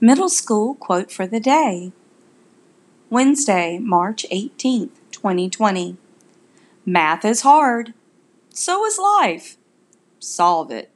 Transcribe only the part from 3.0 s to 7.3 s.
Wednesday, March 18th, 2020. Math